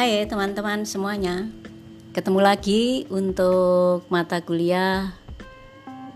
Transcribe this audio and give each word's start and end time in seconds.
Hai 0.00 0.24
teman-teman 0.24 0.88
semuanya. 0.88 1.44
Ketemu 2.16 2.40
lagi 2.40 3.04
untuk 3.12 4.08
mata 4.08 4.40
kuliah 4.40 5.12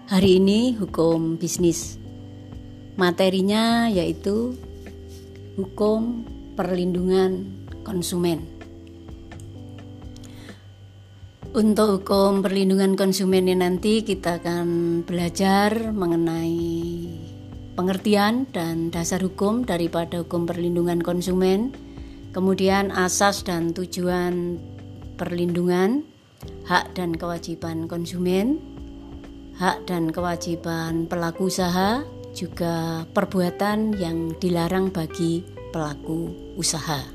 hari 0.09 0.41
ini 0.41 0.73
hukum 0.73 1.37
bisnis. 1.37 2.01
Materinya 2.97 3.93
yaitu 3.93 4.57
hukum 5.61 6.25
perlindungan 6.57 7.45
konsumen. 7.85 8.49
Untuk 11.53 12.01
hukum 12.01 12.41
perlindungan 12.41 12.97
konsumen 12.97 13.53
ini 13.53 13.61
nanti 13.61 14.01
kita 14.01 14.41
akan 14.41 15.05
belajar 15.05 15.93
mengenai 15.93 16.73
pengertian 17.77 18.49
dan 18.49 18.89
dasar 18.89 19.21
hukum 19.21 19.69
daripada 19.69 20.25
hukum 20.25 20.49
perlindungan 20.49 21.05
konsumen 21.05 21.84
kemudian 22.35 22.91
asas 22.91 23.47
dan 23.47 23.71
tujuan 23.71 24.59
perlindungan, 25.15 26.03
hak 26.67 26.99
dan 26.99 27.15
kewajiban 27.15 27.87
konsumen, 27.87 28.59
hak 29.55 29.87
dan 29.87 30.11
kewajiban 30.11 31.07
pelaku 31.07 31.47
usaha, 31.47 32.03
juga 32.35 33.07
perbuatan 33.15 33.95
yang 33.95 34.35
dilarang 34.43 34.91
bagi 34.91 35.47
pelaku 35.71 36.35
usaha. 36.59 37.07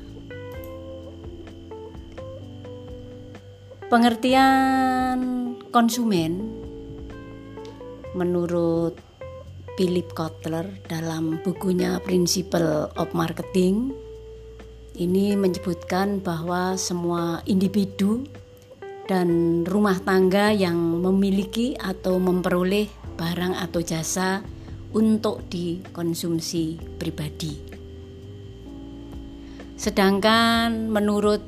Pengertian 3.92 5.20
konsumen 5.68 6.48
menurut 8.16 8.96
Philip 9.76 10.08
Kotler 10.16 10.80
dalam 10.88 11.42
bukunya 11.44 12.00
Principle 12.00 12.88
of 12.96 13.12
Marketing 13.12 13.92
ini 14.94 15.38
menyebutkan 15.38 16.18
bahwa 16.22 16.74
semua 16.74 17.44
individu 17.46 18.26
dan 19.10 19.62
rumah 19.66 19.98
tangga 20.02 20.54
yang 20.54 20.78
memiliki 21.02 21.74
atau 21.74 22.22
memperoleh 22.22 22.86
barang 23.18 23.58
atau 23.58 23.80
jasa 23.82 24.40
untuk 24.94 25.46
dikonsumsi 25.50 26.78
pribadi. 26.98 27.58
Sedangkan 29.74 30.86
menurut 30.90 31.42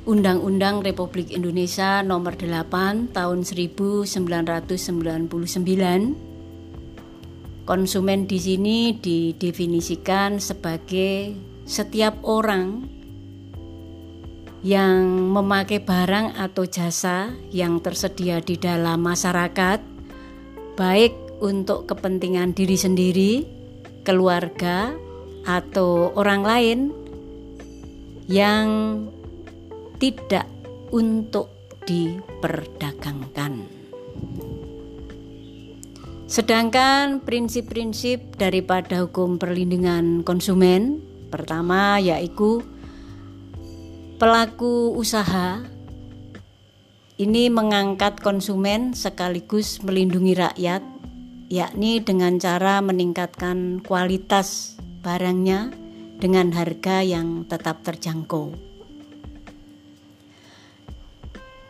Undang-Undang 0.00 0.80
Republik 0.80 1.28
Indonesia 1.28 2.00
Nomor 2.00 2.34
8 2.40 3.12
Tahun 3.12 3.38
1999 3.44 4.08
konsumen 7.68 8.26
di 8.26 8.38
sini 8.40 8.96
didefinisikan 8.96 10.40
sebagai 10.40 11.49
setiap 11.70 12.18
orang 12.26 12.90
yang 14.66 15.30
memakai 15.30 15.78
barang 15.78 16.34
atau 16.34 16.66
jasa 16.66 17.30
yang 17.54 17.78
tersedia 17.78 18.42
di 18.42 18.58
dalam 18.58 18.98
masyarakat, 19.06 19.78
baik 20.74 21.14
untuk 21.38 21.86
kepentingan 21.86 22.58
diri 22.58 22.74
sendiri, 22.74 23.32
keluarga, 24.02 24.90
atau 25.46 26.10
orang 26.18 26.42
lain 26.42 26.78
yang 28.26 28.66
tidak 30.02 30.50
untuk 30.90 31.48
diperdagangkan. 31.86 33.64
Sedangkan 36.26 37.24
prinsip-prinsip 37.24 38.36
daripada 38.36 39.06
hukum 39.06 39.40
perlindungan 39.40 40.22
konsumen 40.22 41.09
Pertama 41.30 42.02
yaitu 42.02 42.60
pelaku 44.18 44.92
usaha 44.98 45.62
ini 47.16 47.48
mengangkat 47.48 48.18
konsumen 48.20 48.92
sekaligus 48.92 49.80
melindungi 49.80 50.34
rakyat 50.36 50.82
yakni 51.50 51.98
dengan 52.02 52.38
cara 52.38 52.78
meningkatkan 52.84 53.82
kualitas 53.82 54.78
barangnya 55.02 55.72
dengan 56.20 56.52
harga 56.52 57.02
yang 57.02 57.48
tetap 57.48 57.80
terjangkau. 57.82 58.52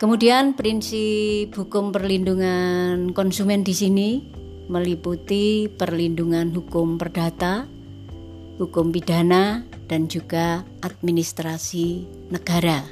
Kemudian 0.00 0.56
prinsip 0.56 1.52
hukum 1.52 1.92
perlindungan 1.92 3.12
konsumen 3.12 3.60
di 3.60 3.76
sini 3.76 4.10
meliputi 4.70 5.68
perlindungan 5.68 6.54
hukum 6.56 6.96
perdata, 6.96 7.68
hukum 8.60 8.92
pidana, 8.92 9.64
dan 9.88 10.06
juga 10.06 10.62
administrasi 10.84 12.04
negara. 12.28 12.84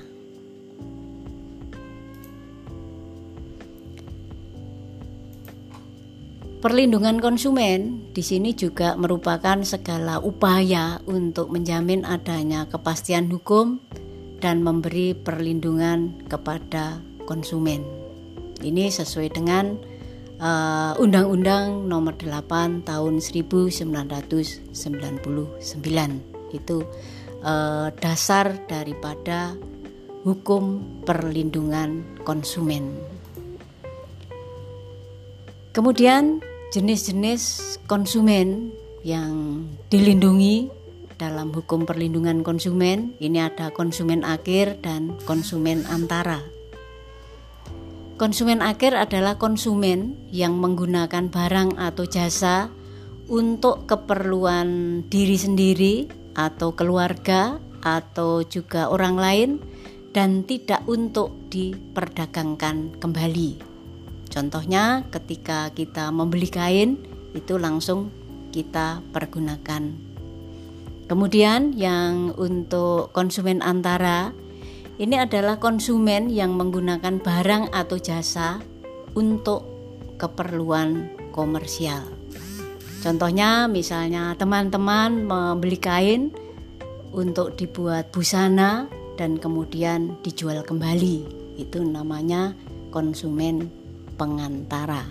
Perlindungan 6.59 7.23
konsumen 7.23 8.11
di 8.11 8.19
sini 8.19 8.51
juga 8.51 8.99
merupakan 8.99 9.62
segala 9.62 10.19
upaya 10.19 10.99
untuk 11.06 11.55
menjamin 11.55 12.03
adanya 12.03 12.67
kepastian 12.67 13.31
hukum 13.31 13.79
dan 14.43 14.67
memberi 14.67 15.15
perlindungan 15.15 16.19
kepada 16.27 16.99
konsumen. 17.31 17.87
Ini 18.59 18.91
sesuai 18.91 19.39
dengan 19.39 19.79
uh, 20.41 20.94
Undang-Undang 20.99 21.87
Nomor 21.87 22.15
8 22.19 22.87
Tahun 22.87 23.15
1999 23.21 24.72
itu 26.54 26.78
uh, 27.44 27.88
dasar 27.99 28.56
daripada 28.66 29.54
hukum 30.25 30.82
perlindungan 31.04 32.03
konsumen. 32.26 32.97
Kemudian 35.71 36.43
jenis-jenis 36.75 37.76
konsumen 37.87 38.75
yang 39.06 39.62
dilindungi 39.93 40.69
dalam 41.19 41.55
hukum 41.55 41.87
perlindungan 41.87 42.43
konsumen 42.43 43.15
ini 43.22 43.43
ada 43.43 43.70
konsumen 43.70 44.26
akhir 44.26 44.82
dan 44.82 45.15
konsumen 45.26 45.87
antara. 45.87 46.57
Konsumen 48.19 48.67
akhir 48.67 48.99
adalah 48.99 49.39
konsumen 49.39 50.19
yang 50.34 50.59
menggunakan 50.59 51.31
barang 51.31 51.79
atau 51.79 52.03
jasa 52.03 52.67
untuk 53.31 53.87
keperluan 53.87 55.01
diri 55.06 55.39
sendiri 55.39 56.11
atau 56.34 56.75
keluarga 56.75 57.62
atau 57.79 58.43
juga 58.43 58.91
orang 58.91 59.15
lain 59.15 59.51
dan 60.11 60.43
tidak 60.43 60.83
untuk 60.91 61.31
diperdagangkan 61.47 62.99
kembali. 62.99 63.62
Contohnya 64.27 65.06
ketika 65.15 65.71
kita 65.71 66.11
membeli 66.11 66.50
kain 66.50 66.99
itu 67.39 67.55
langsung 67.55 68.11
kita 68.50 68.99
pergunakan. 69.15 69.95
Kemudian 71.06 71.71
yang 71.79 72.35
untuk 72.35 73.15
konsumen 73.15 73.62
antara 73.62 74.35
ini 74.98 75.14
adalah 75.14 75.62
konsumen 75.62 76.26
yang 76.26 76.59
menggunakan 76.59 77.22
barang 77.22 77.70
atau 77.70 77.97
jasa 78.03 78.59
untuk 79.14 79.62
keperluan 80.19 81.14
komersial. 81.31 82.03
Contohnya 82.98 83.70
misalnya 83.70 84.34
teman-teman 84.34 85.22
membeli 85.22 85.78
kain 85.78 86.34
untuk 87.14 87.54
dibuat 87.54 88.10
busana 88.10 88.91
dan 89.14 89.38
kemudian 89.38 90.19
dijual 90.26 90.66
kembali. 90.66 91.22
Itu 91.54 91.87
namanya 91.87 92.58
konsumen 92.91 93.70
pengantara. 94.19 95.06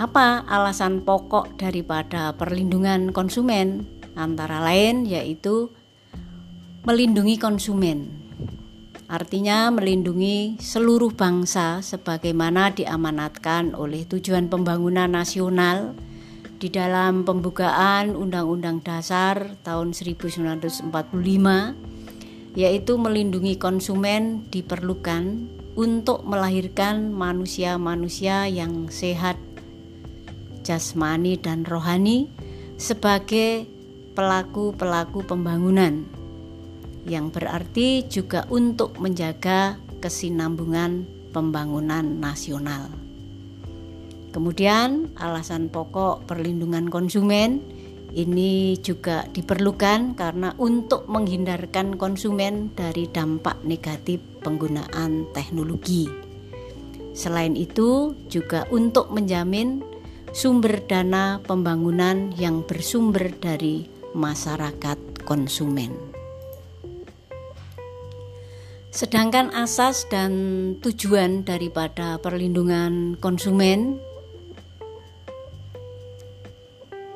Apa 0.00 0.48
alasan 0.48 1.04
pokok 1.04 1.60
daripada 1.60 2.32
perlindungan 2.32 3.12
konsumen? 3.12 3.84
Antara 4.16 4.64
lain 4.64 5.04
yaitu 5.04 5.68
melindungi 6.80 7.36
konsumen. 7.36 8.08
Artinya 9.04 9.68
melindungi 9.68 10.56
seluruh 10.56 11.12
bangsa 11.12 11.84
sebagaimana 11.84 12.72
diamanatkan 12.72 13.76
oleh 13.76 14.08
tujuan 14.08 14.48
pembangunan 14.48 15.12
nasional 15.12 15.92
di 16.56 16.72
dalam 16.72 17.28
pembukaan 17.28 18.16
Undang-Undang 18.16 18.80
Dasar 18.80 19.60
tahun 19.60 19.92
1945 19.92 20.88
yaitu 22.56 22.92
melindungi 22.96 23.60
konsumen 23.60 24.48
diperlukan 24.48 25.52
untuk 25.76 26.24
melahirkan 26.24 27.12
manusia-manusia 27.12 28.48
yang 28.48 28.88
sehat 28.88 29.36
jasmani 30.64 31.36
dan 31.36 31.68
rohani 31.68 32.32
sebagai 32.80 33.68
pelaku-pelaku 34.16 35.28
pembangunan 35.28 36.19
yang 37.08 37.32
berarti 37.32 38.04
juga 38.08 38.44
untuk 38.52 38.98
menjaga 39.00 39.76
kesinambungan 40.00 41.04
pembangunan 41.30 42.18
nasional. 42.18 42.90
Kemudian, 44.30 45.10
alasan 45.18 45.70
pokok 45.70 46.26
perlindungan 46.26 46.86
konsumen 46.86 47.62
Ini 48.10 48.74
juga 48.82 49.22
diperlukan 49.30 50.18
karena 50.18 50.50
untuk 50.58 51.06
menghindarkan 51.06 51.94
konsumen 51.94 52.74
dari 52.74 53.06
dampak 53.06 53.62
negatif 53.62 54.18
penggunaan 54.42 55.30
teknologi. 55.30 56.10
Selain 57.14 57.54
itu, 57.54 58.18
juga 58.26 58.66
untuk 58.74 59.14
menjamin 59.14 59.86
sumber 60.34 60.82
dana 60.90 61.38
pembangunan 61.46 62.34
yang 62.34 62.66
bersumber 62.66 63.30
dari 63.30 63.86
masyarakat 64.10 65.22
konsumen. 65.22 66.09
Sedangkan 68.90 69.54
asas 69.54 70.10
dan 70.10 70.34
tujuan 70.82 71.46
daripada 71.46 72.18
perlindungan 72.18 73.14
konsumen 73.22 74.02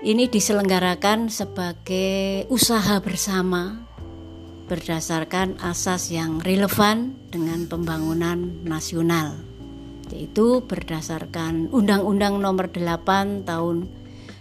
ini 0.07 0.31
diselenggarakan 0.31 1.35
sebagai 1.35 2.47
usaha 2.47 3.03
bersama 3.03 3.83
berdasarkan 4.71 5.59
asas 5.67 6.15
yang 6.15 6.39
relevan 6.47 7.19
dengan 7.35 7.67
pembangunan 7.67 8.63
nasional 8.63 9.35
yaitu 10.15 10.63
berdasarkan 10.63 11.75
Undang-Undang 11.75 12.39
Nomor 12.39 12.71
8 12.71 13.51
Tahun 13.51 13.77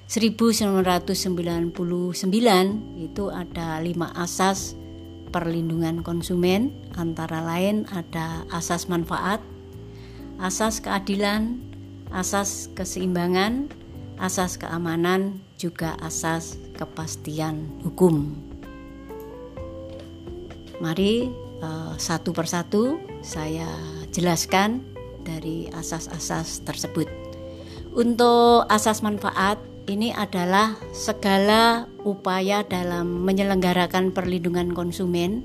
1999 0.06 1.74
itu 3.02 3.24
ada 3.34 3.82
lima 3.82 4.14
asas 4.14 4.83
perlindungan 5.34 6.06
konsumen 6.06 6.70
antara 6.94 7.42
lain 7.42 7.90
ada 7.90 8.46
asas 8.54 8.86
manfaat, 8.86 9.42
asas 10.38 10.78
keadilan, 10.78 11.58
asas 12.14 12.70
keseimbangan, 12.78 13.74
asas 14.22 14.62
keamanan, 14.62 15.42
juga 15.58 15.98
asas 16.06 16.62
kepastian 16.78 17.66
hukum. 17.82 18.38
Mari 20.78 21.34
uh, 21.66 21.98
satu 21.98 22.30
persatu 22.30 23.02
saya 23.26 23.66
jelaskan 24.14 24.86
dari 25.26 25.72
asas-asas 25.74 26.62
tersebut. 26.62 27.10
Untuk 27.96 28.70
asas 28.70 29.02
manfaat 29.02 29.58
ini 29.84 30.16
adalah 30.16 30.80
segala 30.96 31.92
upaya 32.08 32.64
dalam 32.64 33.28
menyelenggarakan 33.28 34.16
perlindungan 34.16 34.72
konsumen 34.72 35.44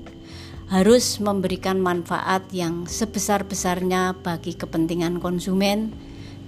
harus 0.69 1.17
memberikan 1.17 1.81
manfaat 1.81 2.45
yang 2.53 2.85
sebesar-besarnya 2.85 4.15
bagi 4.21 4.53
kepentingan 4.53 5.17
konsumen 5.17 5.91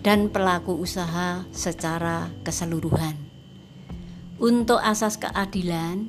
dan 0.05 0.29
pelaku 0.29 0.77
usaha 0.77 1.43
secara 1.51 2.29
keseluruhan. 2.45 3.17
Untuk 4.41 4.81
asas 4.81 5.17
keadilan, 5.21 6.05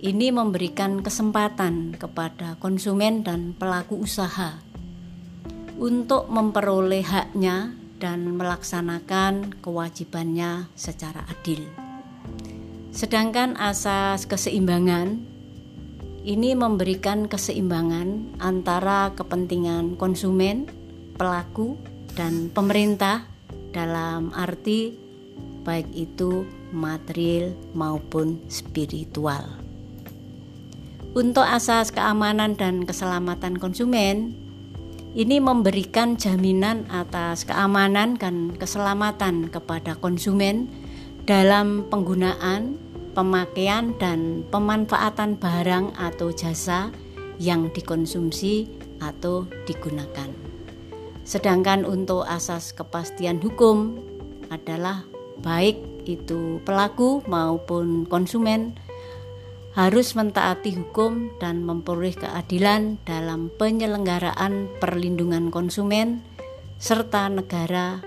ini 0.00 0.28
memberikan 0.32 1.00
kesempatan 1.00 1.96
kepada 1.96 2.60
konsumen 2.60 3.24
dan 3.24 3.56
pelaku 3.56 4.04
usaha 4.04 4.60
untuk 5.76 6.28
memperoleh 6.28 7.04
haknya 7.04 7.85
dan 7.96 8.36
melaksanakan 8.36 9.56
kewajibannya 9.64 10.68
secara 10.76 11.24
adil. 11.28 11.64
Sedangkan 12.92 13.56
asas 13.60 14.24
keseimbangan 14.24 15.20
ini 16.26 16.58
memberikan 16.58 17.30
keseimbangan 17.30 18.40
antara 18.42 19.14
kepentingan 19.14 19.94
konsumen, 19.94 20.66
pelaku, 21.14 21.78
dan 22.18 22.50
pemerintah 22.50 23.28
dalam 23.70 24.32
arti 24.34 24.96
baik 25.62 25.86
itu 25.94 26.48
material 26.72 27.54
maupun 27.76 28.42
spiritual. 28.48 29.44
Untuk 31.16 31.44
asas 31.44 31.92
keamanan 31.92 32.56
dan 32.60 32.84
keselamatan 32.84 33.56
konsumen, 33.56 34.45
ini 35.16 35.40
memberikan 35.40 36.20
jaminan 36.20 36.84
atas 36.92 37.48
keamanan 37.48 38.20
dan 38.20 38.52
keselamatan 38.52 39.48
kepada 39.48 39.96
konsumen 39.96 40.68
dalam 41.24 41.88
penggunaan, 41.88 42.76
pemakaian, 43.16 43.96
dan 43.96 44.44
pemanfaatan 44.52 45.40
barang 45.40 45.96
atau 45.96 46.28
jasa 46.36 46.92
yang 47.40 47.72
dikonsumsi 47.72 48.68
atau 49.00 49.48
digunakan. 49.64 50.28
Sedangkan 51.24 51.88
untuk 51.88 52.28
asas 52.28 52.76
kepastian 52.76 53.40
hukum 53.40 53.96
adalah 54.52 55.08
baik 55.40 55.80
itu 56.04 56.60
pelaku 56.68 57.24
maupun 57.24 58.04
konsumen 58.04 58.76
harus 59.76 60.16
mentaati 60.16 60.72
hukum 60.72 61.36
dan 61.36 61.60
memperoleh 61.60 62.16
keadilan 62.16 62.96
dalam 63.04 63.52
penyelenggaraan 63.60 64.72
perlindungan 64.80 65.52
konsumen 65.52 66.24
serta 66.80 67.28
negara 67.28 68.00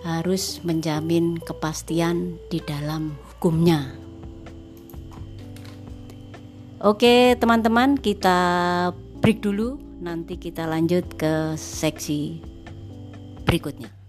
harus 0.00 0.64
menjamin 0.64 1.36
kepastian 1.36 2.40
di 2.48 2.56
dalam 2.64 3.12
hukumnya. 3.36 3.92
Oke, 6.80 7.36
teman-teman, 7.40 7.96
kita 7.96 8.36
break 9.20 9.40
dulu. 9.40 9.80
Nanti 10.04 10.36
kita 10.36 10.68
lanjut 10.68 11.16
ke 11.16 11.56
seksi 11.56 12.44
berikutnya. 13.48 14.03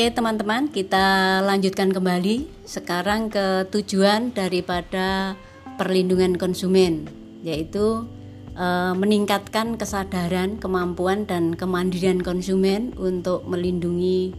Oke 0.00 0.16
teman-teman 0.16 0.72
kita 0.72 1.04
lanjutkan 1.44 1.92
kembali 1.92 2.48
sekarang 2.64 3.28
ke 3.28 3.68
tujuan 3.68 4.32
daripada 4.32 5.36
perlindungan 5.76 6.40
konsumen 6.40 7.04
yaitu 7.44 8.08
e, 8.56 8.96
meningkatkan 8.96 9.76
kesadaran, 9.76 10.56
kemampuan 10.56 11.28
dan 11.28 11.52
kemandirian 11.52 12.24
konsumen 12.24 12.96
untuk 12.96 13.44
melindungi 13.44 14.32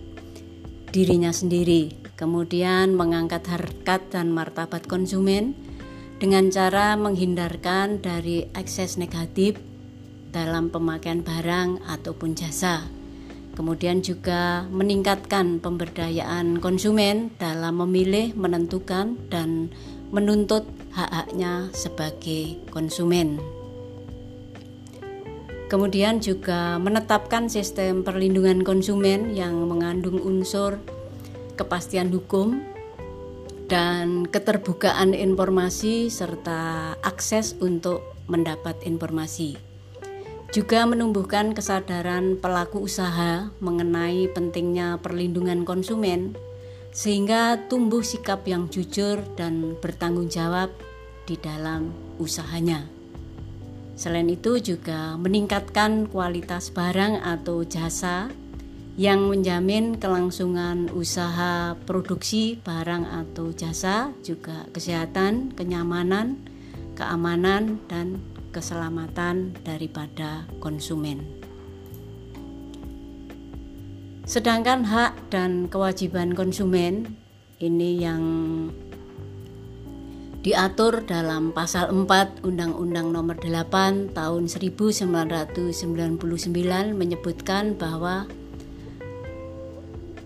dirinya 0.89 1.29
sendiri. 1.29 1.93
Kemudian 2.17 2.97
mengangkat 2.97 3.45
harkat 3.45 4.01
dan 4.09 4.33
martabat 4.33 4.89
konsumen 4.89 5.53
dengan 6.17 6.49
cara 6.49 6.97
menghindarkan 6.97 8.01
dari 8.01 8.49
akses 8.57 8.97
negatif 8.97 9.61
dalam 10.33 10.73
pemakaian 10.73 11.21
barang 11.21 11.85
ataupun 11.85 12.33
jasa 12.33 13.00
kemudian 13.55 13.99
juga 14.03 14.65
meningkatkan 14.71 15.59
pemberdayaan 15.59 16.59
konsumen 16.63 17.31
dalam 17.37 17.83
memilih, 17.83 18.33
menentukan, 18.35 19.19
dan 19.27 19.71
menuntut 20.11 20.67
hak-haknya 20.91 21.71
sebagai 21.71 22.59
konsumen. 22.71 23.39
Kemudian 25.71 26.19
juga 26.19 26.75
menetapkan 26.83 27.47
sistem 27.47 28.03
perlindungan 28.03 28.67
konsumen 28.67 29.31
yang 29.31 29.55
mengandung 29.71 30.19
unsur 30.19 30.83
kepastian 31.55 32.11
hukum 32.11 32.59
dan 33.71 34.27
keterbukaan 34.27 35.15
informasi 35.15 36.11
serta 36.11 36.91
akses 36.99 37.55
untuk 37.63 38.03
mendapat 38.27 38.83
informasi 38.83 39.70
juga 40.51 40.83
menumbuhkan 40.83 41.55
kesadaran 41.55 42.35
pelaku 42.35 42.83
usaha 42.83 43.47
mengenai 43.63 44.27
pentingnya 44.35 44.99
perlindungan 44.99 45.63
konsumen, 45.63 46.35
sehingga 46.91 47.55
tumbuh 47.71 48.03
sikap 48.03 48.43
yang 48.43 48.67
jujur 48.67 49.23
dan 49.39 49.79
bertanggung 49.79 50.27
jawab 50.27 50.67
di 51.23 51.39
dalam 51.39 51.95
usahanya. 52.19 52.83
Selain 53.95 54.27
itu, 54.27 54.59
juga 54.59 55.15
meningkatkan 55.15 56.11
kualitas 56.11 56.67
barang 56.75 57.23
atau 57.23 57.63
jasa 57.63 58.27
yang 58.99 59.31
menjamin 59.31 59.95
kelangsungan 59.95 60.91
usaha 60.91 61.79
produksi 61.87 62.59
barang 62.59 63.07
atau 63.07 63.55
jasa, 63.55 64.11
juga 64.19 64.67
kesehatan, 64.75 65.55
kenyamanan, 65.55 66.35
keamanan, 66.99 67.79
dan 67.87 68.19
keselamatan 68.51 69.55
daripada 69.63 70.45
konsumen. 70.59 71.23
Sedangkan 74.27 74.87
hak 74.87 75.33
dan 75.33 75.67
kewajiban 75.67 76.31
konsumen 76.37 77.19
ini 77.59 77.99
yang 77.99 78.23
diatur 80.41 81.05
dalam 81.05 81.53
pasal 81.53 81.93
4 81.93 82.41
Undang-Undang 82.41 83.13
Nomor 83.13 83.37
8 83.37 84.15
Tahun 84.15 84.43
1999 84.49 85.69
menyebutkan 86.95 87.77
bahwa 87.77 88.25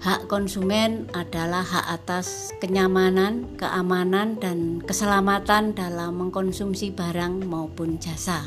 Hak 0.05 0.29
konsumen 0.29 1.09
adalah 1.17 1.65
hak 1.65 1.89
atas 1.89 2.53
kenyamanan, 2.61 3.57
keamanan, 3.57 4.37
dan 4.37 4.77
keselamatan 4.85 5.73
dalam 5.73 6.21
mengkonsumsi 6.21 6.93
barang 6.93 7.41
maupun 7.41 7.97
jasa. 7.97 8.45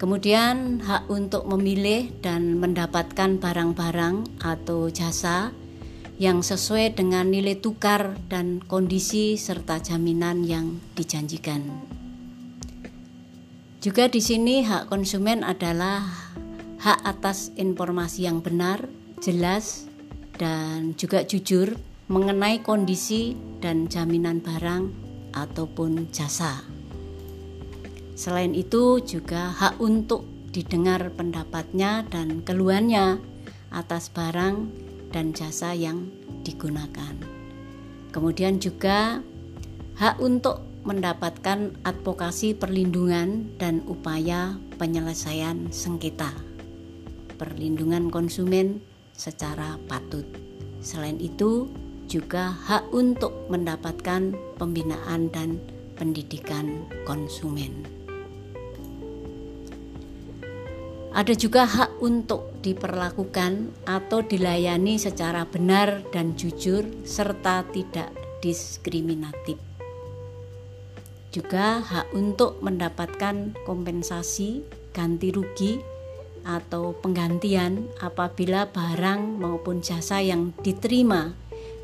Kemudian, 0.00 0.80
hak 0.80 1.12
untuk 1.12 1.44
memilih 1.44 2.08
dan 2.24 2.56
mendapatkan 2.56 3.36
barang-barang 3.36 4.40
atau 4.40 4.88
jasa 4.88 5.52
yang 6.16 6.40
sesuai 6.40 6.96
dengan 6.96 7.28
nilai 7.28 7.60
tukar 7.60 8.16
dan 8.32 8.64
kondisi 8.64 9.36
serta 9.36 9.84
jaminan 9.84 10.48
yang 10.48 10.80
dijanjikan. 10.96 11.60
Juga 13.84 14.08
di 14.08 14.24
sini 14.24 14.64
hak 14.64 14.88
konsumen 14.88 15.44
adalah 15.44 16.08
hak 16.80 17.04
atas 17.04 17.52
informasi 17.60 18.24
yang 18.24 18.40
benar, 18.40 18.88
jelas, 19.20 19.87
dan 20.38 20.94
juga 20.94 21.26
jujur 21.26 21.74
mengenai 22.08 22.64
kondisi 22.64 23.36
dan 23.60 23.90
jaminan 23.90 24.40
barang 24.40 24.88
ataupun 25.36 26.08
jasa. 26.14 26.64
Selain 28.16 28.56
itu, 28.56 28.98
juga 29.04 29.52
hak 29.52 29.78
untuk 29.78 30.24
didengar 30.50 31.12
pendapatnya 31.14 32.02
dan 32.08 32.40
keluhannya 32.42 33.20
atas 33.68 34.08
barang 34.08 34.72
dan 35.12 35.36
jasa 35.36 35.76
yang 35.76 36.08
digunakan. 36.42 37.14
Kemudian 38.08 38.56
juga 38.58 39.20
hak 40.00 40.16
untuk 40.18 40.64
mendapatkan 40.88 41.76
advokasi 41.84 42.56
perlindungan 42.56 43.52
dan 43.60 43.84
upaya 43.84 44.56
penyelesaian 44.80 45.68
sengketa. 45.68 46.32
Perlindungan 47.36 48.08
konsumen 48.08 48.80
secara 49.18 49.74
patut. 49.90 50.24
Selain 50.78 51.18
itu, 51.18 51.66
juga 52.08 52.54
hak 52.54 52.94
untuk 52.94 53.50
mendapatkan 53.52 54.32
pembinaan 54.56 55.28
dan 55.28 55.60
pendidikan 55.98 56.88
konsumen. 57.04 57.84
Ada 61.12 61.34
juga 61.34 61.66
hak 61.66 61.98
untuk 61.98 62.62
diperlakukan 62.62 63.74
atau 63.90 64.22
dilayani 64.22 65.02
secara 65.02 65.42
benar 65.44 66.06
dan 66.14 66.38
jujur, 66.38 66.86
serta 67.02 67.66
tidak 67.74 68.14
diskriminatif. 68.38 69.58
Juga 71.34 71.82
hak 71.82 72.14
untuk 72.14 72.62
mendapatkan 72.62 73.52
kompensasi 73.66 74.62
ganti 74.94 75.28
rugi 75.34 75.97
atau 76.46 76.94
penggantian 76.98 77.88
apabila 78.02 78.68
barang 78.70 79.40
maupun 79.40 79.80
jasa 79.80 80.22
yang 80.22 80.54
diterima 80.62 81.34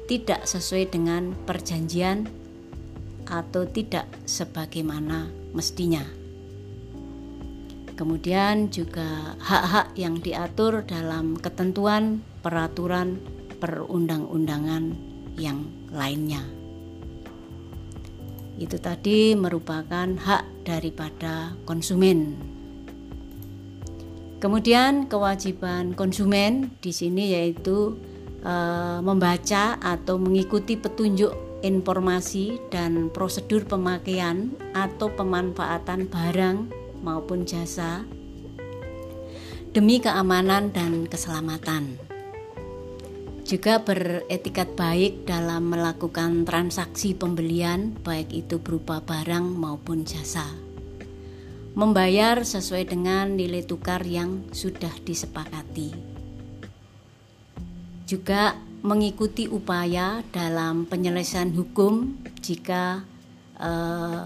tidak 0.05 0.45
sesuai 0.45 0.93
dengan 0.93 1.33
perjanjian 1.49 2.29
atau 3.25 3.65
tidak 3.65 4.05
sebagaimana 4.29 5.33
mestinya. 5.57 6.05
Kemudian 7.95 8.75
juga 8.75 9.39
hak-hak 9.39 9.95
yang 9.95 10.19
diatur 10.19 10.83
dalam 10.83 11.39
ketentuan 11.39 12.27
peraturan 12.43 13.23
perundang-undangan 13.63 14.99
yang 15.39 15.63
lainnya. 15.95 16.43
Itu 18.59 18.79
tadi 18.83 19.35
merupakan 19.39 20.11
hak 20.11 20.67
daripada 20.67 21.55
konsumen 21.67 22.54
Kemudian 24.45 25.09
kewajiban 25.09 25.97
konsumen 25.97 26.77
di 26.85 26.93
sini 26.93 27.33
yaitu 27.33 27.97
e, 28.45 28.55
membaca 29.01 29.81
atau 29.81 30.21
mengikuti 30.21 30.77
petunjuk 30.77 31.33
informasi 31.65 32.61
dan 32.69 33.09
prosedur 33.09 33.65
pemakaian 33.65 34.53
atau 34.77 35.09
pemanfaatan 35.17 36.13
barang 36.13 36.57
maupun 37.01 37.49
jasa 37.49 38.05
demi 39.73 39.97
keamanan 40.05 40.77
dan 40.77 41.09
keselamatan. 41.09 41.97
Juga 43.49 43.81
beretikat 43.81 44.77
baik 44.77 45.25
dalam 45.25 45.73
melakukan 45.73 46.45
transaksi 46.45 47.17
pembelian 47.17 47.97
baik 48.05 48.29
itu 48.29 48.61
berupa 48.61 49.01
barang 49.01 49.57
maupun 49.57 50.05
jasa 50.05 50.64
membayar 51.75 52.39
sesuai 52.47 52.87
dengan 52.87 53.35
nilai 53.35 53.67
tukar 53.67 54.07
yang 54.07 54.47
sudah 54.55 54.95
disepakati. 55.03 55.91
Juga 58.07 58.55
mengikuti 58.87 59.51
upaya 59.51 60.23
dalam 60.31 60.87
penyelesaian 60.87 61.51
hukum 61.51 62.15
jika 62.39 63.03
eh, 63.59 64.23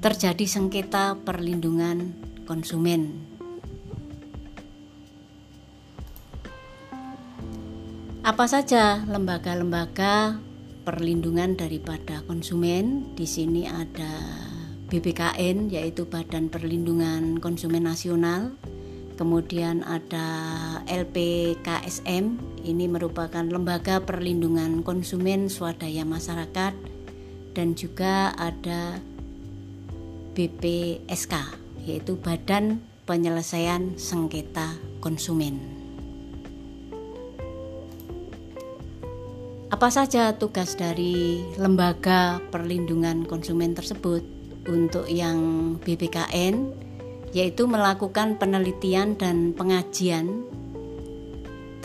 terjadi 0.00 0.44
sengketa 0.48 1.18
perlindungan 1.20 2.16
konsumen. 2.48 3.36
Apa 8.26 8.50
saja 8.50 9.06
lembaga-lembaga 9.06 10.42
perlindungan 10.82 11.54
daripada 11.54 12.26
konsumen? 12.26 13.14
Di 13.14 13.22
sini 13.22 13.70
ada 13.70 14.10
BPKN 14.86 15.68
yaitu 15.74 16.06
Badan 16.06 16.46
Perlindungan 16.46 17.42
Konsumen 17.42 17.86
Nasional 17.90 18.54
kemudian 19.16 19.80
ada 19.82 20.28
LPKSM 20.84 22.36
ini 22.62 22.84
merupakan 22.86 23.42
lembaga 23.42 24.04
perlindungan 24.04 24.84
konsumen 24.84 25.48
swadaya 25.48 26.04
masyarakat 26.04 26.76
dan 27.56 27.72
juga 27.72 28.36
ada 28.36 29.00
BPSK 30.36 31.34
yaitu 31.88 32.20
Badan 32.20 32.84
Penyelesaian 33.08 33.96
Sengketa 33.96 34.76
Konsumen. 35.00 35.56
Apa 39.72 39.90
saja 39.90 40.36
tugas 40.36 40.78
dari 40.78 41.42
lembaga 41.58 42.38
perlindungan 42.52 43.24
konsumen 43.26 43.74
tersebut? 43.74 44.35
Untuk 44.68 45.06
yang 45.10 45.38
BPKN 45.80 46.86
yaitu 47.34 47.68
melakukan 47.68 48.38
penelitian 48.40 49.18
dan 49.18 49.52
pengajian 49.52 50.46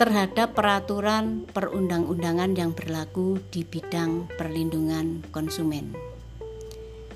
terhadap 0.00 0.56
peraturan 0.56 1.44
perundang-undangan 1.52 2.56
yang 2.56 2.72
berlaku 2.72 3.38
di 3.52 3.62
bidang 3.62 4.26
perlindungan 4.34 5.22
konsumen. 5.30 5.92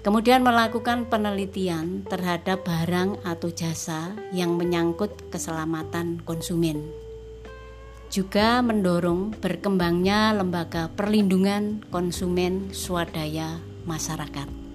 Kemudian 0.07 0.47
melakukan 0.47 1.11
penelitian 1.11 2.07
terhadap 2.07 2.63
barang 2.63 3.27
atau 3.27 3.51
jasa 3.51 4.15
yang 4.31 4.55
menyangkut 4.55 5.35
keselamatan 5.35 6.23
konsumen. 6.23 6.87
Juga 8.07 8.63
mendorong 8.63 9.35
berkembangnya 9.43 10.31
lembaga 10.31 10.87
perlindungan 10.95 11.83
konsumen 11.91 12.71
swadaya 12.71 13.59
masyarakat. 13.83 14.66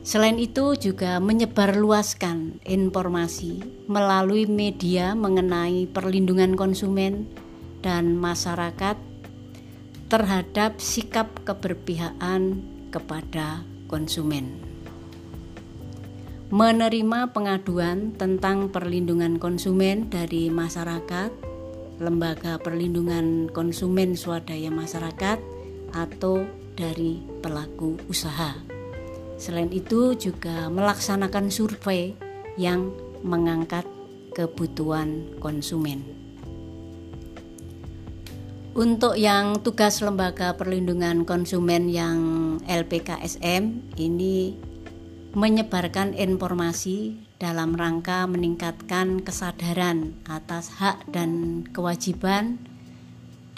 Selain 0.00 0.40
itu 0.40 0.72
juga 0.80 1.20
menyebarluaskan 1.20 2.64
informasi 2.64 3.84
melalui 3.84 4.48
media 4.48 5.12
mengenai 5.12 5.84
perlindungan 5.92 6.56
konsumen 6.56 7.28
dan 7.84 8.16
masyarakat 8.16 8.96
terhadap 10.08 10.80
sikap 10.80 11.28
keberpihakan 11.44 12.64
kepada 12.88 13.62
konsumen. 13.86 14.56
Menerima 16.50 17.30
pengaduan 17.30 18.10
tentang 18.18 18.74
perlindungan 18.74 19.38
konsumen 19.38 20.10
dari 20.10 20.50
masyarakat, 20.50 21.30
lembaga 22.02 22.58
perlindungan 22.58 23.46
konsumen 23.54 24.18
swadaya 24.18 24.72
masyarakat, 24.72 25.38
atau 25.94 26.42
dari 26.74 27.22
pelaku 27.38 28.02
usaha. 28.10 28.69
Selain 29.40 29.72
itu 29.72 30.12
juga 30.20 30.68
melaksanakan 30.68 31.48
survei 31.48 32.12
yang 32.60 32.92
mengangkat 33.24 33.88
kebutuhan 34.36 35.32
konsumen. 35.40 36.04
Untuk 38.76 39.16
yang 39.16 39.64
tugas 39.64 39.98
lembaga 40.04 40.54
perlindungan 40.54 41.24
konsumen 41.24 41.88
yang 41.90 42.18
LPKSM 42.68 43.96
ini 43.98 44.54
menyebarkan 45.34 46.14
informasi 46.14 47.18
dalam 47.40 47.74
rangka 47.74 48.28
meningkatkan 48.28 49.24
kesadaran 49.24 50.14
atas 50.28 50.70
hak 50.76 51.02
dan 51.10 51.64
kewajiban 51.72 52.60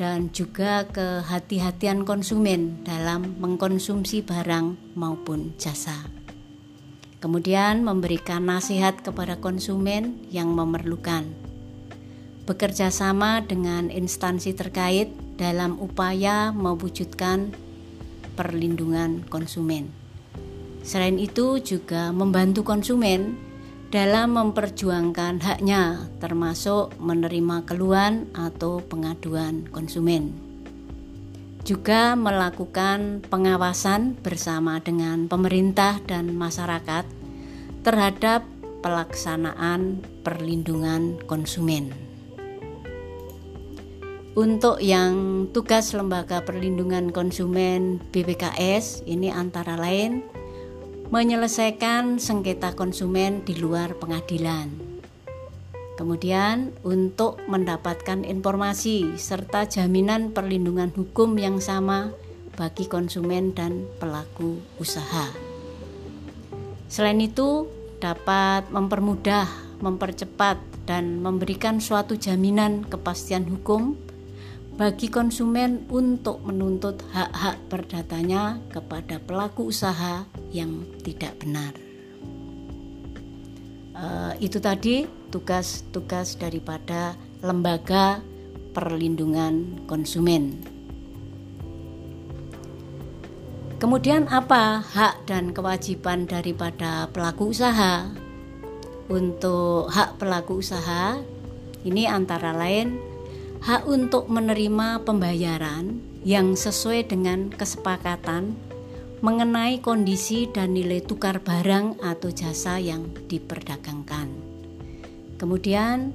dan 0.00 0.32
juga 0.32 0.88
kehati-hatian 0.88 2.08
konsumen 2.08 2.80
dalam 2.82 3.36
mengkonsumsi 3.38 4.24
barang 4.24 4.96
maupun 4.96 5.52
jasa. 5.60 5.94
Kemudian 7.22 7.86
memberikan 7.86 8.42
nasihat 8.42 8.98
kepada 8.98 9.38
konsumen 9.38 10.18
yang 10.34 10.50
memerlukan. 10.50 11.28
bekerja 12.42 12.90
sama 12.90 13.38
dengan 13.38 13.86
instansi 13.86 14.50
terkait 14.50 15.14
dalam 15.38 15.78
upaya 15.78 16.50
mewujudkan 16.50 17.54
perlindungan 18.34 19.22
konsumen. 19.30 19.94
Selain 20.82 21.22
itu 21.22 21.62
juga 21.62 22.10
membantu 22.10 22.66
konsumen 22.66 23.38
dalam 23.92 24.40
memperjuangkan 24.40 25.44
haknya 25.44 26.08
termasuk 26.16 26.96
menerima 26.96 27.68
keluhan 27.68 28.24
atau 28.32 28.80
pengaduan 28.80 29.68
konsumen. 29.68 30.32
Juga 31.62 32.16
melakukan 32.16 33.20
pengawasan 33.28 34.16
bersama 34.16 34.80
dengan 34.80 35.28
pemerintah 35.28 36.00
dan 36.08 36.32
masyarakat 36.32 37.04
terhadap 37.84 38.48
pelaksanaan 38.80 40.00
perlindungan 40.24 41.20
konsumen. 41.28 41.92
Untuk 44.32 44.80
yang 44.80 45.44
tugas 45.52 45.92
Lembaga 45.92 46.40
Perlindungan 46.40 47.12
Konsumen 47.12 48.00
BPKS 48.16 49.04
ini 49.04 49.28
antara 49.28 49.76
lain 49.76 50.24
menyelesaikan 51.12 52.16
sengketa 52.16 52.72
konsumen 52.72 53.44
di 53.44 53.60
luar 53.60 54.00
pengadilan. 54.00 54.72
Kemudian 56.00 56.72
untuk 56.88 57.36
mendapatkan 57.52 58.24
informasi 58.24 59.20
serta 59.20 59.68
jaminan 59.68 60.32
perlindungan 60.32 60.88
hukum 60.88 61.36
yang 61.36 61.60
sama 61.60 62.16
bagi 62.56 62.88
konsumen 62.88 63.52
dan 63.52 63.84
pelaku 64.00 64.56
usaha. 64.80 65.28
Selain 66.88 67.20
itu, 67.20 67.68
dapat 68.00 68.72
mempermudah, 68.72 69.52
mempercepat, 69.84 70.56
dan 70.88 71.20
memberikan 71.20 71.76
suatu 71.76 72.16
jaminan 72.16 72.88
kepastian 72.88 73.44
hukum 73.52 74.00
bagi 74.80 75.12
konsumen 75.12 75.84
untuk 75.92 76.40
menuntut 76.40 77.04
hak-hak 77.12 77.60
perdatanya 77.68 78.58
kepada 78.72 79.20
pelaku 79.20 79.68
usaha 79.68 80.24
yang 80.52 80.84
tidak 81.02 81.34
benar. 81.40 81.72
Uh, 83.92 84.32
itu 84.40 84.60
tadi 84.60 85.04
tugas-tugas 85.32 86.36
daripada 86.36 87.16
lembaga 87.40 88.20
perlindungan 88.72 89.84
konsumen. 89.84 90.60
Kemudian 93.82 94.30
apa 94.30 94.78
hak 94.78 95.26
dan 95.26 95.50
kewajiban 95.50 96.30
daripada 96.30 97.10
pelaku 97.10 97.50
usaha? 97.50 98.06
Untuk 99.10 99.90
hak 99.90 100.22
pelaku 100.22 100.62
usaha 100.62 101.18
ini 101.82 102.06
antara 102.06 102.54
lain 102.54 102.96
hak 103.62 103.86
untuk 103.90 104.30
menerima 104.30 105.02
pembayaran 105.02 105.98
yang 106.22 106.54
sesuai 106.54 107.10
dengan 107.10 107.50
kesepakatan 107.50 108.54
mengenai 109.22 109.78
kondisi 109.78 110.50
dan 110.50 110.74
nilai 110.74 110.98
tukar 110.98 111.38
barang 111.38 112.02
atau 112.02 112.34
jasa 112.34 112.82
yang 112.82 113.06
diperdagangkan. 113.30 114.26
Kemudian, 115.38 116.10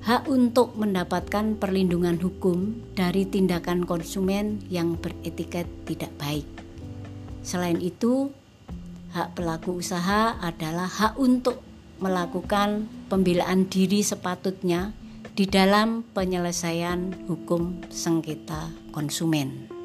hak 0.00 0.24
untuk 0.24 0.72
mendapatkan 0.72 1.60
perlindungan 1.60 2.16
hukum 2.16 2.80
dari 2.96 3.28
tindakan 3.28 3.84
konsumen 3.84 4.64
yang 4.72 4.96
beretiket 4.96 5.68
tidak 5.84 6.08
baik. 6.16 6.48
Selain 7.44 7.76
itu, 7.76 8.32
hak 9.12 9.36
pelaku 9.36 9.84
usaha 9.84 10.40
adalah 10.40 10.88
hak 10.88 11.20
untuk 11.20 11.60
melakukan 12.00 12.88
pembelaan 13.12 13.68
diri 13.68 14.00
sepatutnya 14.00 14.96
di 15.36 15.44
dalam 15.44 16.00
penyelesaian 16.16 17.28
hukum 17.28 17.84
sengketa 17.92 18.72
konsumen. 18.96 19.75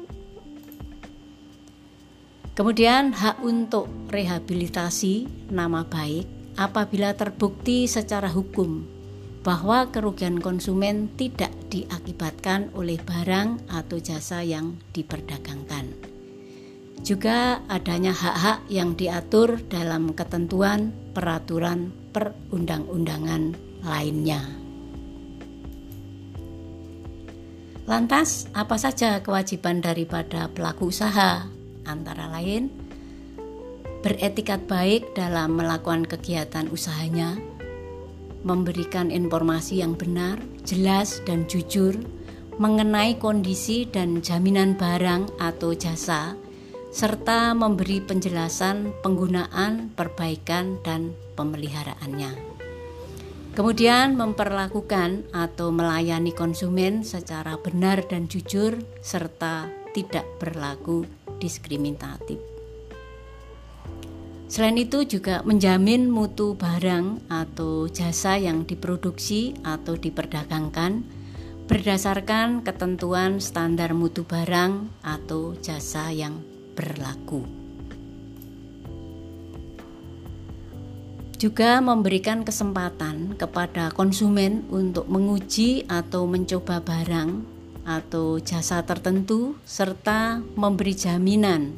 Kemudian 2.52 3.16
hak 3.16 3.40
untuk 3.40 3.88
rehabilitasi 4.12 5.48
nama 5.48 5.88
baik 5.88 6.28
apabila 6.60 7.16
terbukti 7.16 7.88
secara 7.88 8.28
hukum 8.28 8.84
bahwa 9.40 9.88
kerugian 9.88 10.36
konsumen 10.36 11.08
tidak 11.16 11.48
diakibatkan 11.72 12.68
oleh 12.76 13.00
barang 13.00 13.72
atau 13.72 13.96
jasa 13.96 14.44
yang 14.44 14.76
diperdagangkan. 14.92 15.96
Juga 17.00 17.64
adanya 17.72 18.12
hak-hak 18.12 18.68
yang 18.68 19.00
diatur 19.00 19.58
dalam 19.66 20.12
ketentuan 20.12 20.94
peraturan 21.16 21.90
perundang-undangan 22.12 23.56
lainnya. 23.80 24.44
Lantas, 27.88 28.46
apa 28.54 28.78
saja 28.78 29.18
kewajiban 29.24 29.82
daripada 29.82 30.46
pelaku 30.52 30.94
usaha? 30.94 31.61
Antara 31.82 32.30
lain, 32.30 32.70
beretikat 34.02 34.66
baik 34.66 35.14
dalam 35.14 35.58
melakukan 35.58 36.06
kegiatan 36.06 36.66
usahanya, 36.70 37.38
memberikan 38.42 39.14
informasi 39.14 39.82
yang 39.82 39.94
benar, 39.94 40.42
jelas, 40.66 41.22
dan 41.22 41.46
jujur 41.46 41.94
mengenai 42.60 43.16
kondisi 43.16 43.88
dan 43.88 44.20
jaminan 44.20 44.76
barang 44.76 45.40
atau 45.40 45.72
jasa, 45.72 46.36
serta 46.92 47.56
memberi 47.56 48.04
penjelasan 48.04 48.92
penggunaan, 49.00 49.90
perbaikan, 49.96 50.76
dan 50.84 51.16
pemeliharaannya. 51.34 52.52
Kemudian 53.52 54.16
memperlakukan 54.16 55.28
atau 55.32 55.68
melayani 55.72 56.32
konsumen 56.32 57.04
secara 57.04 57.60
benar 57.60 58.04
dan 58.08 58.28
jujur 58.28 58.80
serta 59.04 59.68
tidak 59.92 60.24
berlaku 60.40 61.04
diskriminatif. 61.42 62.38
Selain 64.46 64.78
itu 64.78 65.02
juga 65.02 65.42
menjamin 65.42 66.06
mutu 66.06 66.54
barang 66.54 67.26
atau 67.26 67.90
jasa 67.90 68.38
yang 68.38 68.62
diproduksi 68.62 69.58
atau 69.66 69.98
diperdagangkan 69.98 71.02
berdasarkan 71.66 72.62
ketentuan 72.62 73.42
standar 73.42 73.90
mutu 73.96 74.22
barang 74.22 74.86
atau 75.02 75.58
jasa 75.58 76.14
yang 76.14 76.38
berlaku. 76.78 77.62
juga 81.42 81.82
memberikan 81.82 82.46
kesempatan 82.46 83.34
kepada 83.34 83.90
konsumen 83.90 84.62
untuk 84.70 85.10
menguji 85.10 85.82
atau 85.90 86.22
mencoba 86.22 86.78
barang 86.78 87.51
atau 87.82 88.38
jasa 88.38 88.82
tertentu 88.86 89.58
serta 89.66 90.38
memberi 90.54 90.94
jaminan 90.94 91.74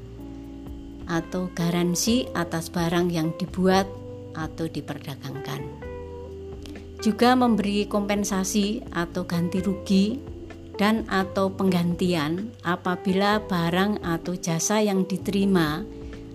atau 1.08 1.52
garansi 1.52 2.28
atas 2.32 2.72
barang 2.72 3.12
yang 3.12 3.32
dibuat 3.36 3.88
atau 4.36 4.66
diperdagangkan. 4.68 5.62
Juga 7.04 7.36
memberi 7.36 7.84
kompensasi 7.84 8.80
atau 8.96 9.28
ganti 9.28 9.60
rugi 9.60 10.16
dan 10.80 11.04
atau 11.06 11.52
penggantian 11.52 12.50
apabila 12.64 13.44
barang 13.44 14.00
atau 14.00 14.34
jasa 14.34 14.80
yang 14.80 15.04
diterima 15.04 15.84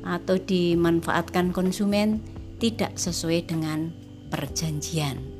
atau 0.05 0.37
dimanfaatkan 0.39 1.51
konsumen 1.51 2.23
tidak 2.61 2.95
sesuai 2.95 3.49
dengan 3.49 3.91
perjanjian. 4.29 5.38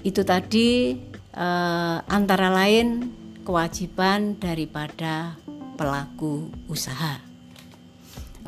Itu 0.00 0.24
tadi 0.24 0.96
eh, 1.36 1.98
antara 2.08 2.48
lain 2.48 3.12
kewajiban 3.44 4.38
daripada 4.40 5.36
pelaku 5.76 6.48
usaha. 6.68 7.20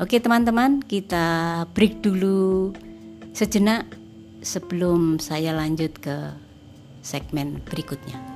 Oke, 0.01 0.17
teman-teman, 0.17 0.81
kita 0.81 1.65
break 1.77 2.01
dulu 2.01 2.73
sejenak 3.33 3.85
sebelum 4.41 5.21
saya 5.21 5.53
lanjut 5.53 5.93
ke 6.01 6.33
segmen 7.05 7.61
berikutnya. 7.61 8.32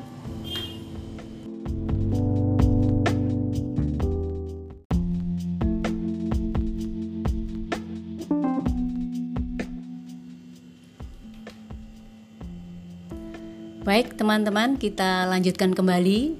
Baik, 13.97 14.13
teman-teman, 14.13 14.77
kita 14.77 15.25
lanjutkan 15.25 15.73
kembali 15.73 16.37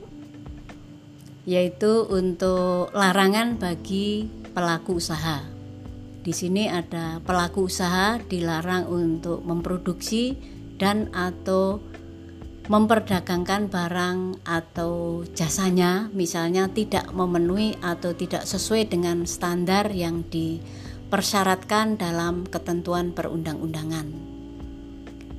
yaitu 1.50 2.06
untuk 2.06 2.94
larangan 2.94 3.58
bagi 3.58 4.30
pelaku 4.54 5.02
usaha. 5.02 5.42
Di 6.22 6.38
sini 6.38 6.70
ada 6.70 7.18
pelaku 7.18 7.66
usaha 7.66 8.22
dilarang 8.22 8.86
untuk 8.86 9.42
memproduksi 9.42 10.38
dan 10.78 11.10
atau 11.18 11.82
memperdagangkan 12.70 13.74
barang 13.74 14.46
atau 14.46 15.26
jasanya 15.34 16.14
misalnya 16.14 16.70
tidak 16.70 17.10
memenuhi 17.10 17.74
atau 17.82 18.14
tidak 18.14 18.46
sesuai 18.46 18.86
dengan 18.86 19.26
standar 19.26 19.90
yang 19.98 20.22
dipersyaratkan 20.30 21.98
dalam 21.98 22.46
ketentuan 22.46 23.18
perundang-undangan. 23.18 24.37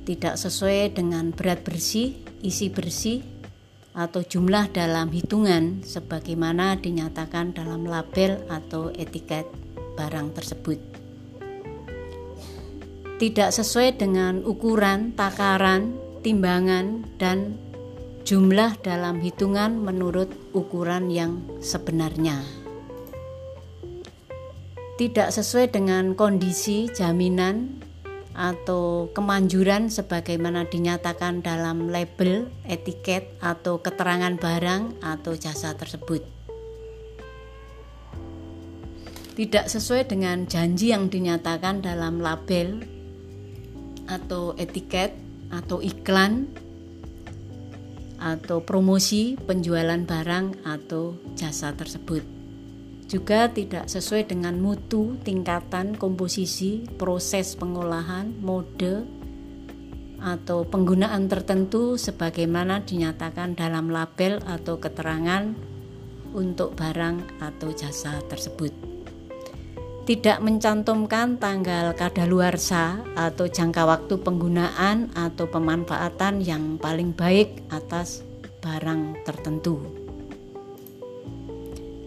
Tidak 0.03 0.35
sesuai 0.39 0.95
dengan 0.95 1.31
berat 1.31 1.63
bersih, 1.63 2.15
isi 2.43 2.71
bersih, 2.71 3.25
atau 3.97 4.23
jumlah 4.23 4.71
dalam 4.71 5.11
hitungan 5.11 5.81
sebagaimana 5.83 6.79
dinyatakan 6.79 7.51
dalam 7.51 7.83
label 7.83 8.39
atau 8.47 8.93
etiket 8.95 9.49
barang 9.99 10.31
tersebut. 10.31 10.79
Tidak 13.19 13.51
sesuai 13.51 13.99
dengan 13.99 14.47
ukuran, 14.47 15.11
takaran, 15.11 15.91
timbangan, 16.23 17.03
dan 17.19 17.59
jumlah 18.23 18.79
dalam 18.79 19.19
hitungan 19.19 19.75
menurut 19.75 20.31
ukuran 20.55 21.11
yang 21.11 21.43
sebenarnya. 21.59 22.39
Tidak 24.95 25.27
sesuai 25.31 25.75
dengan 25.75 26.15
kondisi 26.15 26.87
jaminan 26.95 27.83
atau 28.37 29.09
kemanjuran 29.11 29.89
sebagaimana 29.91 30.69
dinyatakan 30.69 31.41
dalam 31.41 31.89
label, 31.89 32.47
etiket, 32.63 33.35
atau 33.41 33.81
keterangan 33.81 34.37
barang 34.37 35.03
atau 35.03 35.33
jasa 35.35 35.73
tersebut. 35.75 36.21
Tidak 39.39 39.65
sesuai 39.71 40.07
dengan 40.11 40.45
janji 40.45 40.91
yang 40.91 41.07
dinyatakan 41.07 41.79
dalam 41.79 42.19
label 42.19 42.83
atau 44.11 44.51
etiket 44.59 45.15
atau 45.49 45.79
iklan 45.79 46.51
atau 48.19 48.59
promosi 48.59 49.39
penjualan 49.39 50.03
barang 50.03 50.67
atau 50.67 51.15
jasa 51.39 51.71
tersebut 51.71 52.38
juga 53.09 53.49
tidak 53.49 53.89
sesuai 53.89 54.29
dengan 54.29 54.61
mutu, 54.61 55.17
tingkatan, 55.25 55.97
komposisi, 55.97 56.85
proses 57.01 57.57
pengolahan, 57.57 58.29
mode, 58.37 59.09
atau 60.21 60.67
penggunaan 60.67 61.25
tertentu 61.25 61.97
sebagaimana 61.97 62.85
dinyatakan 62.85 63.57
dalam 63.57 63.89
label 63.89 64.37
atau 64.45 64.77
keterangan 64.77 65.57
untuk 66.37 66.77
barang 66.77 67.41
atau 67.41 67.73
jasa 67.73 68.21
tersebut. 68.29 68.71
Tidak 70.05 70.41
mencantumkan 70.41 71.37
tanggal 71.37 71.93
kadaluarsa 71.93 73.01
atau 73.13 73.45
jangka 73.45 73.85
waktu 73.85 74.17
penggunaan 74.17 75.13
atau 75.13 75.45
pemanfaatan 75.45 76.41
yang 76.41 76.81
paling 76.81 77.13
baik 77.13 77.61
atas 77.69 78.25
barang 78.57 79.21
tertentu. 79.21 79.98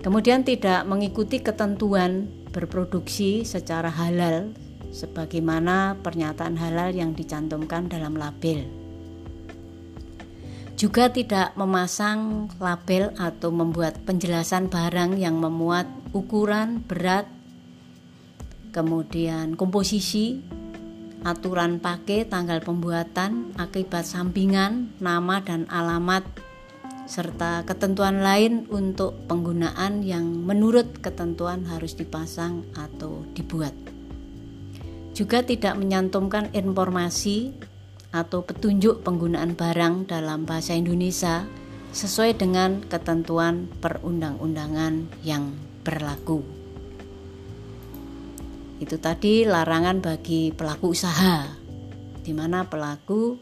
Kemudian 0.03 0.43
tidak 0.43 0.83
mengikuti 0.91 1.39
ketentuan 1.39 2.27
berproduksi 2.51 3.47
secara 3.47 3.87
halal 3.87 4.51
sebagaimana 4.91 5.97
pernyataan 6.03 6.59
halal 6.59 6.91
yang 6.91 7.15
dicantumkan 7.15 7.87
dalam 7.87 8.19
label. 8.19 8.67
Juga 10.75 11.07
tidak 11.15 11.55
memasang 11.55 12.51
label 12.59 13.15
atau 13.15 13.55
membuat 13.55 14.03
penjelasan 14.03 14.67
barang 14.67 15.15
yang 15.23 15.39
memuat 15.39 15.87
ukuran, 16.11 16.83
berat, 16.83 17.31
kemudian 18.75 19.55
komposisi, 19.55 20.43
aturan 21.23 21.79
pakai, 21.79 22.27
tanggal 22.27 22.59
pembuatan, 22.59 23.55
akibat 23.55 24.03
sampingan, 24.03 24.91
nama 24.99 25.39
dan 25.47 25.71
alamat 25.71 26.27
serta 27.07 27.67
ketentuan 27.67 28.23
lain 28.23 28.67
untuk 28.71 29.19
penggunaan 29.27 30.07
yang 30.07 30.25
menurut 30.25 31.03
ketentuan 31.03 31.67
harus 31.67 31.99
dipasang 31.99 32.63
atau 32.79 33.27
dibuat. 33.35 33.75
Juga 35.13 35.45
tidak 35.45 35.77
menyantumkan 35.77 36.49
informasi 36.57 37.53
atau 38.13 38.45
petunjuk 38.45 39.05
penggunaan 39.05 39.57
barang 39.57 40.09
dalam 40.09 40.45
bahasa 40.45 40.77
Indonesia 40.77 41.45
sesuai 41.93 42.41
dengan 42.41 42.81
ketentuan 42.89 43.69
perundang-undangan 43.81 45.21
yang 45.21 45.53
berlaku. 45.85 46.41
Itu 48.81 48.99
tadi 48.99 49.45
larangan 49.45 50.01
bagi 50.01 50.51
pelaku 50.51 50.97
usaha, 50.97 51.47
di 52.25 52.33
mana 52.33 52.67
pelaku 52.67 53.37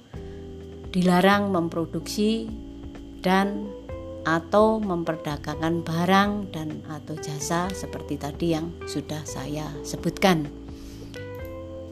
dilarang 0.90 1.54
memproduksi 1.54 2.50
dan 3.20 3.68
atau 4.24 4.76
memperdagangkan 4.80 5.80
barang 5.80 6.52
dan 6.52 6.84
atau 6.92 7.16
jasa 7.16 7.72
seperti 7.72 8.20
tadi 8.20 8.52
yang 8.52 8.68
sudah 8.84 9.24
saya 9.24 9.68
sebutkan. 9.80 10.44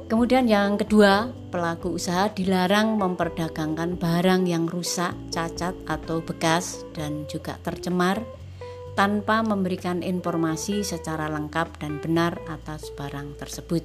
Kemudian 0.08 0.48
yang 0.48 0.80
kedua, 0.80 1.28
pelaku 1.52 2.00
usaha 2.00 2.32
dilarang 2.32 2.96
memperdagangkan 2.96 4.00
barang 4.00 4.48
yang 4.48 4.64
rusak, 4.64 5.12
cacat 5.28 5.76
atau 5.84 6.24
bekas 6.24 6.88
dan 6.96 7.28
juga 7.28 7.60
tercemar 7.60 8.24
tanpa 8.96 9.44
memberikan 9.44 10.00
informasi 10.00 10.80
secara 10.80 11.28
lengkap 11.28 11.76
dan 11.76 12.00
benar 12.00 12.40
atas 12.48 12.88
barang 12.96 13.36
tersebut. 13.36 13.84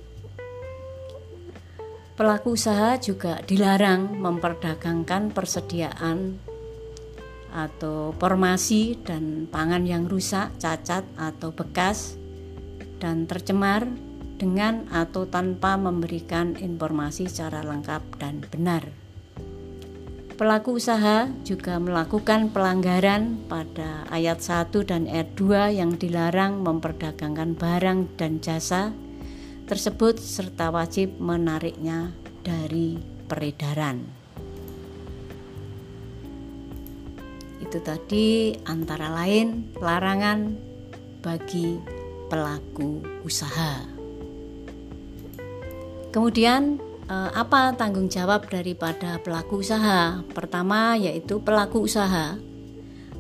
Pelaku 2.16 2.56
usaha 2.56 2.96
juga 3.04 3.44
dilarang 3.44 4.16
memperdagangkan 4.16 5.36
persediaan 5.36 6.40
atau 7.54 8.18
formasi 8.18 8.98
dan 9.06 9.46
pangan 9.46 9.86
yang 9.86 10.10
rusak, 10.10 10.50
cacat 10.58 11.06
atau 11.13 11.54
bekas 11.54 12.18
dan 12.98 13.30
tercemar 13.30 13.86
dengan 14.42 14.89
atau 14.89 15.30
tanpa 15.30 15.78
memberikan 15.78 16.58
informasi 16.58 17.30
secara 17.30 17.62
lengkap 17.62 18.02
dan 18.18 18.42
benar. 18.50 18.84
Pelaku 20.34 20.82
usaha 20.82 21.30
juga 21.46 21.78
melakukan 21.78 22.50
pelanggaran 22.50 23.38
pada 23.46 24.10
ayat 24.10 24.42
1 24.42 24.74
dan 24.82 25.06
ayat 25.06 25.30
2 25.38 25.78
yang 25.78 25.94
dilarang 25.94 26.66
memperdagangkan 26.66 27.54
barang 27.54 28.18
dan 28.18 28.42
jasa 28.42 28.89
tersebut 29.70 30.18
serta 30.18 30.74
wajib 30.74 31.13
menariknya 31.22 32.18
dari 32.42 32.98
peredaran. 33.30 34.23
Itu 37.74 37.82
tadi 37.82 38.54
antara 38.70 39.10
lain 39.10 39.74
larangan 39.82 40.54
bagi 41.26 41.82
pelaku 42.30 43.02
usaha. 43.26 43.82
Kemudian 46.14 46.78
eh, 47.10 47.32
apa 47.34 47.74
tanggung 47.74 48.14
jawab 48.14 48.46
daripada 48.46 49.18
pelaku 49.18 49.66
usaha? 49.66 50.22
Pertama 50.38 50.94
yaitu 51.02 51.42
pelaku 51.42 51.90
usaha 51.90 52.38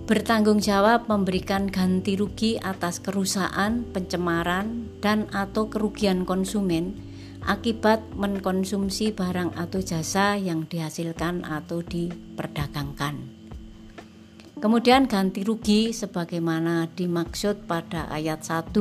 bertanggung 0.05 0.61
jawab 0.61 1.09
memberikan 1.09 1.65
ganti 1.65 2.13
rugi 2.13 2.61
atas 2.61 3.01
kerusakan, 3.01 3.89
pencemaran, 3.89 4.85
dan 5.01 5.25
atau 5.33 5.65
kerugian 5.73 6.29
konsumen 6.29 6.93
akibat 7.41 8.05
mengkonsumsi 8.15 9.17
barang 9.17 9.57
atau 9.57 9.81
jasa 9.83 10.39
yang 10.39 10.69
dihasilkan 10.69 11.43
atau 11.43 11.83
diperdagangkan. 11.83 13.02
Kemudian 14.63 15.11
ganti 15.11 15.43
rugi 15.43 15.91
sebagaimana 15.91 16.87
dimaksud 16.87 17.67
pada 17.67 18.07
ayat 18.07 18.47
1 18.47 18.71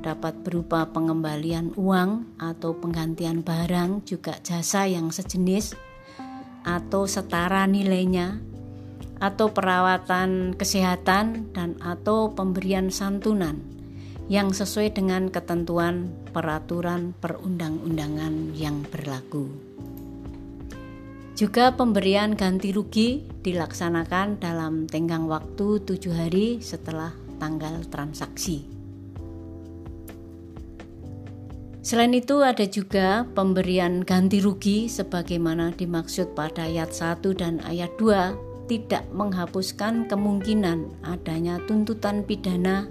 dapat 0.00 0.40
berupa 0.40 0.88
pengembalian 0.88 1.76
uang 1.76 2.40
atau 2.40 2.72
penggantian 2.72 3.44
barang 3.44 4.08
juga 4.08 4.40
jasa 4.40 4.88
yang 4.88 5.12
sejenis 5.12 5.76
atau 6.64 7.04
setara 7.04 7.68
nilainya 7.68 8.40
atau 9.20 9.52
perawatan 9.52 10.56
kesehatan 10.56 11.52
dan 11.52 11.76
atau 11.84 12.32
pemberian 12.32 12.88
santunan 12.88 13.60
yang 14.32 14.48
sesuai 14.48 14.96
dengan 14.96 15.28
ketentuan 15.28 16.08
peraturan 16.32 17.12
perundang-undangan 17.20 18.56
yang 18.56 18.80
berlaku. 18.88 19.52
Juga 21.32 21.72
pemberian 21.72 22.36
ganti 22.36 22.76
rugi 22.76 23.24
dilaksanakan 23.40 24.36
dalam 24.36 24.84
tenggang 24.84 25.24
waktu 25.24 25.80
tujuh 25.80 26.12
hari 26.12 26.60
setelah 26.60 27.16
tanggal 27.40 27.80
transaksi. 27.88 28.68
Selain 31.82 32.14
itu 32.14 32.44
ada 32.46 32.62
juga 32.68 33.26
pemberian 33.34 34.06
ganti 34.06 34.38
rugi 34.38 34.86
sebagaimana 34.86 35.74
dimaksud 35.74 36.36
pada 36.36 36.68
ayat 36.68 36.94
1 36.94 37.24
dan 37.34 37.58
ayat 37.66 37.90
2 37.98 38.70
tidak 38.70 39.02
menghapuskan 39.10 40.06
kemungkinan 40.06 40.86
adanya 41.02 41.58
tuntutan 41.66 42.22
pidana 42.22 42.86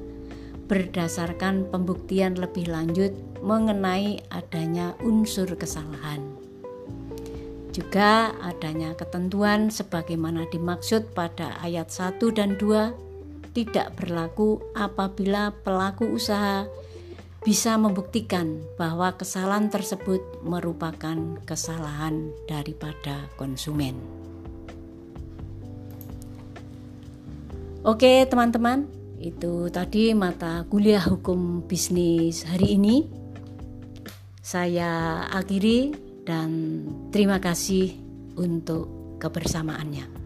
berdasarkan 0.67 1.71
pembuktian 1.71 2.36
lebih 2.36 2.67
lanjut 2.67 3.15
mengenai 3.39 4.19
adanya 4.27 4.91
unsur 4.99 5.47
kesalahan. 5.56 6.40
Juga 7.71 8.36
adanya 8.43 8.91
ketentuan 8.99 9.71
sebagaimana 9.71 10.43
dimaksud 10.51 11.15
pada 11.15 11.55
ayat 11.63 11.88
1 11.88 12.19
dan 12.36 12.60
2 12.60 13.55
tidak 13.55 13.95
berlaku 13.95 14.60
apabila 14.75 15.55
pelaku 15.63 16.12
usaha 16.12 16.67
bisa 17.41 17.73
membuktikan 17.79 18.62
bahwa 18.75 19.15
kesalahan 19.15 19.71
tersebut 19.71 20.21
merupakan 20.43 21.39
kesalahan 21.47 22.29
daripada 22.45 23.31
konsumen. 23.39 23.97
Oke, 27.81 28.29
teman-teman, 28.29 28.86
itu 29.17 29.73
tadi 29.73 30.13
mata 30.13 30.69
kuliah 30.69 31.01
hukum 31.01 31.65
bisnis 31.65 32.45
hari 32.45 32.77
ini. 32.77 33.10
Saya 34.45 35.25
akhiri 35.34 36.11
dan 36.25 36.84
terima 37.10 37.41
kasih 37.41 37.93
untuk 38.38 39.17
kebersamaannya. 39.21 40.21